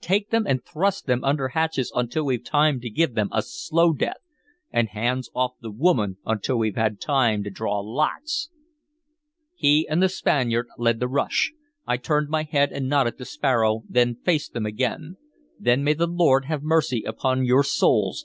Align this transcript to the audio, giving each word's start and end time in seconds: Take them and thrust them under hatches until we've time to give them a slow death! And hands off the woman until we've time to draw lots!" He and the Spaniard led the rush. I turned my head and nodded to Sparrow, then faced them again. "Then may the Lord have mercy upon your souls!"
Take 0.00 0.30
them 0.30 0.46
and 0.46 0.64
thrust 0.64 1.04
them 1.04 1.22
under 1.24 1.48
hatches 1.48 1.92
until 1.94 2.24
we've 2.24 2.42
time 2.42 2.80
to 2.80 2.88
give 2.88 3.12
them 3.14 3.28
a 3.30 3.42
slow 3.42 3.92
death! 3.92 4.22
And 4.70 4.88
hands 4.88 5.28
off 5.34 5.56
the 5.60 5.70
woman 5.70 6.16
until 6.24 6.56
we've 6.56 6.78
time 7.00 7.44
to 7.44 7.50
draw 7.50 7.80
lots!" 7.80 8.48
He 9.54 9.86
and 9.86 10.02
the 10.02 10.08
Spaniard 10.08 10.68
led 10.78 11.00
the 11.00 11.06
rush. 11.06 11.52
I 11.86 11.98
turned 11.98 12.30
my 12.30 12.44
head 12.44 12.72
and 12.72 12.88
nodded 12.88 13.18
to 13.18 13.26
Sparrow, 13.26 13.82
then 13.86 14.14
faced 14.16 14.54
them 14.54 14.64
again. 14.64 15.18
"Then 15.60 15.84
may 15.84 15.92
the 15.92 16.06
Lord 16.06 16.46
have 16.46 16.62
mercy 16.62 17.02
upon 17.02 17.44
your 17.44 17.62
souls!" 17.62 18.22